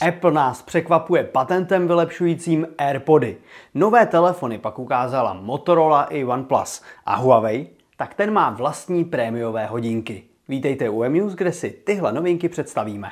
Apple 0.00 0.32
nás 0.32 0.62
překvapuje 0.62 1.24
patentem 1.24 1.86
vylepšujícím 1.86 2.66
AirPody. 2.78 3.36
Nové 3.74 4.06
telefony 4.06 4.58
pak 4.58 4.78
ukázala 4.78 5.32
Motorola 5.32 6.04
i 6.04 6.24
OnePlus. 6.24 6.82
A 7.06 7.16
Huawei? 7.16 7.68
Tak 7.96 8.14
ten 8.14 8.32
má 8.32 8.50
vlastní 8.50 9.04
prémiové 9.04 9.66
hodinky. 9.66 10.24
Vítejte 10.48 10.88
u 10.88 11.02
News, 11.02 11.34
kde 11.34 11.52
si 11.52 11.70
tyhle 11.70 12.12
novinky 12.12 12.48
představíme. 12.48 13.08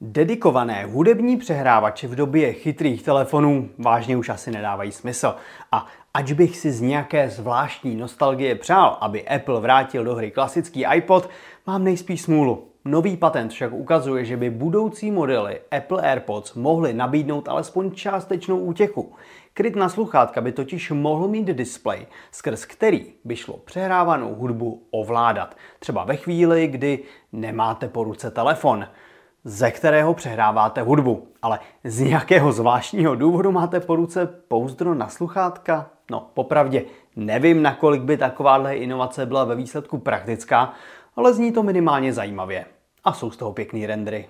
Dedikované 0.00 0.84
hudební 0.84 1.36
přehrávače 1.36 2.08
v 2.08 2.14
době 2.14 2.52
chytrých 2.52 3.02
telefonů 3.02 3.68
vážně 3.78 4.16
už 4.16 4.28
asi 4.28 4.50
nedávají 4.50 4.92
smysl. 4.92 5.34
A 5.72 5.86
ač 6.14 6.32
bych 6.32 6.56
si 6.56 6.72
z 6.72 6.80
nějaké 6.80 7.30
zvláštní 7.30 7.96
nostalgie 7.96 8.54
přál, 8.54 8.98
aby 9.00 9.28
Apple 9.28 9.60
vrátil 9.60 10.04
do 10.04 10.14
hry 10.14 10.30
klasický 10.30 10.84
iPod, 10.94 11.30
mám 11.66 11.84
nejspíš 11.84 12.22
smůlu. 12.22 12.68
Nový 12.84 13.16
patent 13.16 13.52
však 13.52 13.72
ukazuje, 13.72 14.24
že 14.24 14.36
by 14.36 14.50
budoucí 14.50 15.10
modely 15.10 15.60
Apple 15.76 16.02
AirPods 16.02 16.54
mohly 16.54 16.92
nabídnout 16.92 17.48
alespoň 17.48 17.90
částečnou 17.90 18.58
útěchu. 18.58 19.12
Kryt 19.54 19.76
na 19.76 19.88
sluchátka 19.88 20.40
by 20.40 20.52
totiž 20.52 20.90
mohl 20.90 21.28
mít 21.28 21.46
display, 21.46 22.06
skrz 22.30 22.64
který 22.64 23.06
by 23.24 23.36
šlo 23.36 23.56
přehrávanou 23.56 24.34
hudbu 24.34 24.82
ovládat. 24.90 25.56
Třeba 25.78 26.04
ve 26.04 26.16
chvíli, 26.16 26.66
kdy 26.66 26.98
nemáte 27.32 27.88
po 27.88 28.04
ruce 28.04 28.30
telefon 28.30 28.86
ze 29.48 29.70
kterého 29.70 30.14
přehráváte 30.14 30.82
hudbu. 30.82 31.28
Ale 31.42 31.58
z 31.84 32.00
nějakého 32.00 32.52
zvláštního 32.52 33.14
důvodu 33.14 33.52
máte 33.52 33.80
po 33.80 33.96
ruce 33.96 34.26
pouzdro 34.26 34.94
na 34.94 35.08
sluchátka? 35.08 35.90
No, 36.10 36.30
popravdě, 36.34 36.84
nevím, 37.16 37.62
nakolik 37.62 38.02
by 38.02 38.16
takováhle 38.16 38.76
inovace 38.76 39.26
byla 39.26 39.44
ve 39.44 39.54
výsledku 39.54 39.98
praktická, 39.98 40.72
ale 41.16 41.34
zní 41.34 41.52
to 41.52 41.62
minimálně 41.62 42.12
zajímavě. 42.12 42.64
A 43.04 43.12
jsou 43.12 43.30
z 43.30 43.36
toho 43.36 43.52
pěkný 43.52 43.86
rendry. 43.86 44.28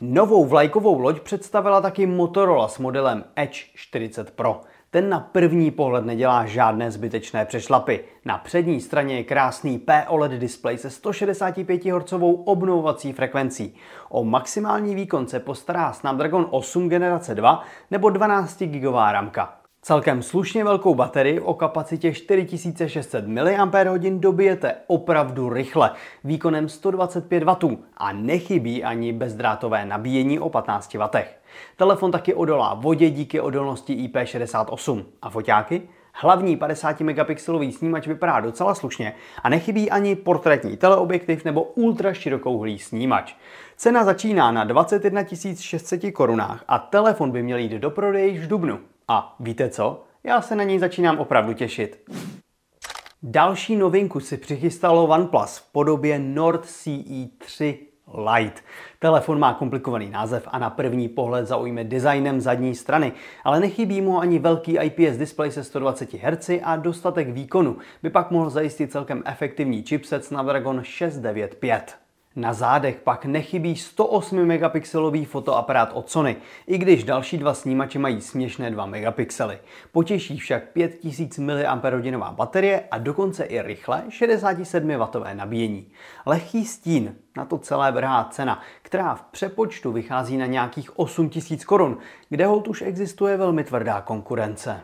Novou 0.00 0.44
vlajkovou 0.44 0.98
loď 1.00 1.20
představila 1.20 1.80
taky 1.80 2.06
Motorola 2.06 2.68
s 2.68 2.78
modelem 2.78 3.24
Edge 3.36 3.58
40 3.74 4.30
Pro. 4.30 4.60
Ten 4.92 5.08
na 5.08 5.20
první 5.20 5.70
pohled 5.70 6.04
nedělá 6.04 6.46
žádné 6.46 6.90
zbytečné 6.90 7.44
přešlapy. 7.44 8.04
Na 8.24 8.38
přední 8.38 8.80
straně 8.80 9.16
je 9.16 9.24
krásný 9.24 9.78
POLED 9.78 10.32
display 10.32 10.78
se 10.78 10.90
165 10.90 11.84
Hz 11.84 12.12
obnovovací 12.44 13.12
frekvencí. 13.12 13.74
O 14.08 14.24
maximální 14.24 14.94
výkon 14.94 15.28
se 15.28 15.40
postará 15.40 15.92
Snapdragon 15.92 16.46
8 16.50 16.88
generace 16.88 17.34
2 17.34 17.62
nebo 17.90 18.10
12 18.10 18.62
GB 18.62 18.94
ramka. 18.94 19.61
Celkem 19.84 20.22
slušně 20.22 20.64
velkou 20.64 20.94
baterii 20.94 21.40
o 21.40 21.54
kapacitě 21.54 22.12
4600 22.12 23.26
mAh 23.26 23.98
dobijete 24.10 24.74
opravdu 24.86 25.48
rychle, 25.48 25.90
výkonem 26.24 26.68
125 26.68 27.42
W 27.42 27.76
a 27.96 28.12
nechybí 28.12 28.84
ani 28.84 29.12
bezdrátové 29.12 29.86
nabíjení 29.86 30.38
o 30.38 30.48
15 30.48 30.94
W. 30.94 31.24
Telefon 31.76 32.10
taky 32.10 32.34
odolá 32.34 32.74
vodě 32.74 33.10
díky 33.10 33.40
odolnosti 33.40 34.08
IP68 34.08 35.04
a 35.22 35.30
foťáky? 35.30 35.82
Hlavní 36.12 36.56
50 36.56 37.00
megapixelový 37.00 37.72
snímač 37.72 38.06
vypadá 38.06 38.40
docela 38.40 38.74
slušně 38.74 39.14
a 39.42 39.48
nechybí 39.48 39.90
ani 39.90 40.16
portrétní 40.16 40.76
teleobjektiv 40.76 41.44
nebo 41.44 41.62
ultra 41.62 42.14
širokouhlý 42.14 42.78
snímač. 42.78 43.34
Cena 43.76 44.04
začíná 44.04 44.52
na 44.52 44.64
21 44.64 45.22
600 45.60 46.12
korunách 46.14 46.64
a 46.68 46.78
telefon 46.78 47.30
by 47.30 47.42
měl 47.42 47.58
jít 47.58 47.72
do 47.72 47.90
prodeje 47.90 48.26
již 48.26 48.40
v 48.40 48.48
dubnu. 48.48 48.78
A 49.12 49.36
víte 49.40 49.68
co? 49.68 50.04
Já 50.24 50.42
se 50.42 50.56
na 50.56 50.64
něj 50.64 50.78
začínám 50.78 51.18
opravdu 51.18 51.52
těšit. 51.52 52.10
Další 53.22 53.76
novinku 53.76 54.20
si 54.20 54.36
přichystalo 54.36 55.04
OnePlus 55.04 55.58
v 55.58 55.72
podobě 55.72 56.18
Nord 56.18 56.64
CE 56.64 57.28
3 57.38 57.78
Lite. 58.14 58.60
Telefon 58.98 59.38
má 59.38 59.54
komplikovaný 59.54 60.10
název 60.10 60.48
a 60.50 60.58
na 60.58 60.70
první 60.70 61.08
pohled 61.08 61.46
zaujme 61.46 61.84
designem 61.84 62.40
zadní 62.40 62.74
strany, 62.74 63.12
ale 63.44 63.60
nechybí 63.60 64.00
mu 64.00 64.20
ani 64.20 64.38
velký 64.38 64.78
IPS 64.78 65.16
display 65.16 65.50
se 65.50 65.64
120 65.64 66.14
Hz 66.14 66.50
a 66.62 66.76
dostatek 66.76 67.28
výkonu 67.28 67.76
by 68.02 68.10
pak 68.10 68.30
mohl 68.30 68.50
zajistit 68.50 68.92
celkem 68.92 69.22
efektivní 69.26 69.82
chipset 69.82 70.24
Snapdragon 70.24 70.82
695. 70.82 71.96
Na 72.36 72.52
zádech 72.52 72.96
pak 72.96 73.24
nechybí 73.24 73.76
108 73.76 74.44
megapixelový 74.44 75.24
fotoaparát 75.24 75.90
od 75.92 76.10
Sony, 76.10 76.36
i 76.66 76.78
když 76.78 77.04
další 77.04 77.38
dva 77.38 77.54
snímače 77.54 77.98
mají 77.98 78.20
směšné 78.20 78.70
2 78.70 78.86
megapixely. 78.86 79.58
Potěší 79.92 80.38
však 80.38 80.68
5000 80.68 81.38
mAh 81.38 82.34
baterie 82.34 82.84
a 82.90 82.98
dokonce 82.98 83.44
i 83.44 83.62
rychlé 83.62 84.04
67W 84.08 85.34
nabíjení. 85.34 85.92
Lehký 86.26 86.64
stín, 86.64 87.16
na 87.36 87.44
to 87.44 87.58
celé 87.58 87.92
vrhá 87.92 88.24
cena, 88.24 88.60
která 88.82 89.14
v 89.14 89.22
přepočtu 89.22 89.92
vychází 89.92 90.36
na 90.36 90.46
nějakých 90.46 90.98
8000 90.98 91.64
korun, 91.64 91.98
kde 92.28 92.46
hold 92.46 92.68
už 92.68 92.82
existuje 92.82 93.36
velmi 93.36 93.64
tvrdá 93.64 94.00
konkurence. 94.00 94.80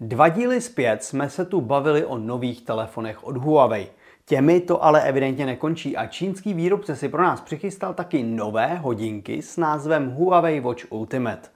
Dva 0.00 0.28
díly 0.28 0.60
zpět 0.60 1.04
jsme 1.04 1.30
se 1.30 1.44
tu 1.44 1.60
bavili 1.60 2.04
o 2.04 2.18
nových 2.18 2.64
telefonech 2.64 3.24
od 3.24 3.36
Huawei. 3.36 3.88
Těmi 4.28 4.60
to 4.60 4.84
ale 4.84 5.02
evidentně 5.02 5.46
nekončí 5.46 5.96
a 5.96 6.06
čínský 6.06 6.54
výrobce 6.54 6.96
si 6.96 7.08
pro 7.08 7.22
nás 7.22 7.40
přichystal 7.40 7.94
taky 7.94 8.22
nové 8.22 8.74
hodinky 8.74 9.42
s 9.42 9.56
názvem 9.56 10.10
Huawei 10.10 10.60
Watch 10.60 10.92
Ultimate. 10.92 11.48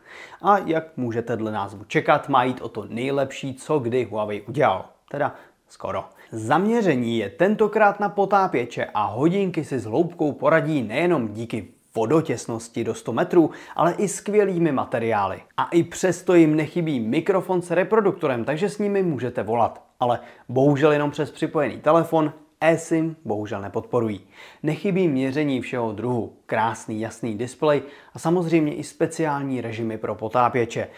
A 0.43 0.59
jak 0.59 0.85
můžete 0.97 1.37
dle 1.37 1.53
názvu 1.53 1.85
čekat, 1.85 2.29
má 2.29 2.45
jít 2.45 2.61
o 2.61 2.69
to 2.69 2.87
nejlepší, 2.89 3.55
co 3.55 3.79
kdy 3.79 4.05
Huawei 4.05 4.43
udělal. 4.43 4.85
Teda 5.11 5.35
skoro. 5.69 6.05
Zaměření 6.31 7.19
je 7.19 7.31
tentokrát 7.31 8.01
na 8.01 8.09
potápěče 8.09 8.87
a 8.95 9.05
hodinky 9.05 9.65
si 9.65 9.79
s 9.79 9.85
hloubkou 9.85 10.33
poradí 10.33 10.83
nejenom 10.83 11.29
díky 11.29 11.69
vodotěsnosti 11.95 12.85
do 12.85 12.95
100 12.95 13.13
metrů, 13.13 13.51
ale 13.77 13.93
i 13.93 14.09
skvělými 14.09 14.73
materiály. 14.73 15.43
A 15.57 15.69
i 15.69 15.83
přesto 15.83 16.35
jim 16.35 16.57
nechybí 16.57 17.01
mikrofon 17.01 17.63
s 17.63 17.71
reproduktorem, 17.71 18.45
takže 18.45 18.69
s 18.69 18.79
nimi 18.79 19.03
můžete 19.03 19.43
volat. 19.43 19.83
Ale 20.01 20.21
bohužel 20.49 20.93
jenom 20.93 21.11
přes 21.11 21.31
připojený 21.31 21.81
telefon, 21.81 22.33
eSIM 22.63 23.17
bohužel 23.25 23.61
nepodporují. 23.61 24.21
Nechybí 24.63 25.09
měření 25.09 25.61
všeho 25.61 25.93
druhu, 25.93 26.33
krásný 26.47 27.01
jasný 27.01 27.39
displej 27.39 27.83
a 28.15 28.19
samozřejmě 28.19 28.75
i 28.75 28.85
speciální 28.85 29.61
režimy 29.61 29.99
pro 29.99 30.15
potápěče. 30.15 30.89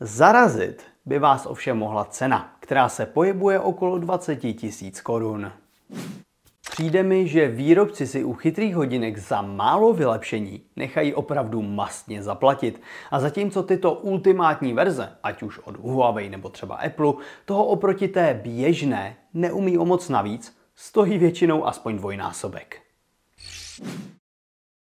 Zarazit 0.00 0.82
by 1.06 1.18
vás 1.18 1.46
ovšem 1.46 1.78
mohla 1.78 2.04
cena, 2.04 2.56
která 2.60 2.88
se 2.88 3.06
pohybuje 3.06 3.60
okolo 3.60 3.98
20 3.98 4.36
tisíc 4.36 5.00
korun. 5.00 5.52
Přijde 6.70 7.02
mi, 7.02 7.28
že 7.28 7.48
výrobci 7.48 8.06
si 8.06 8.24
u 8.24 8.32
chytrých 8.32 8.74
hodinek 8.74 9.18
za 9.18 9.42
málo 9.42 9.92
vylepšení 9.92 10.62
nechají 10.76 11.14
opravdu 11.14 11.62
mastně 11.62 12.22
zaplatit. 12.22 12.82
A 13.10 13.20
zatímco 13.20 13.62
tyto 13.62 13.92
ultimátní 13.92 14.72
verze, 14.72 15.08
ať 15.22 15.42
už 15.42 15.58
od 15.58 15.76
Huawei 15.76 16.28
nebo 16.28 16.48
třeba 16.48 16.74
Apple, 16.74 17.12
toho 17.44 17.64
oproti 17.64 18.08
té 18.08 18.40
běžné 18.42 19.16
neumí 19.34 19.78
o 19.78 19.84
moc 19.84 20.08
navíc, 20.08 20.59
stojí 20.80 21.18
většinou 21.18 21.66
aspoň 21.66 21.96
dvojnásobek. 21.96 22.82